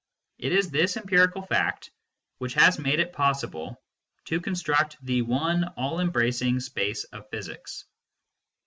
[0.39, 1.91] It is this empirical fact
[2.39, 3.79] which has made it possible
[4.25, 7.85] to construct the one all embracing space of physics.